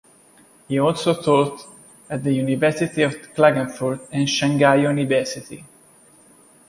[0.67, 1.63] He also taught
[2.09, 5.63] at the University of Klagenfurt and Shanghai University.